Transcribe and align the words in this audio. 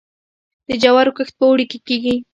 د 0.67 0.69
جوارو 0.83 1.15
کښت 1.17 1.33
په 1.37 1.43
اوړي 1.49 1.65
کې 1.71 1.79
کیږي. 1.87 2.15